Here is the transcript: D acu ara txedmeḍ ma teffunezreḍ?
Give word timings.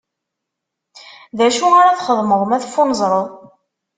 D 1.37 1.39
acu 1.47 1.67
ara 1.79 1.97
txedmeḍ 1.99 2.41
ma 2.45 2.61
teffunezreḍ? 2.63 3.27